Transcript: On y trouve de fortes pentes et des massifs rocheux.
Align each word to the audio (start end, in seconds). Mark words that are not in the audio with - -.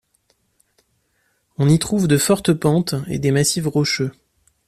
On 1.59 1.69
y 1.69 1.77
trouve 1.77 2.07
de 2.07 2.17
fortes 2.17 2.53
pentes 2.53 2.95
et 3.05 3.19
des 3.19 3.29
massifs 3.29 3.67
rocheux. 3.67 4.11